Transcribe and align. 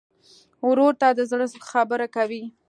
ورور 0.67 0.93
ته 1.01 1.07
د 1.17 1.19
زړه 1.31 1.45
خبره 1.69 2.07
کوې. 2.15 2.43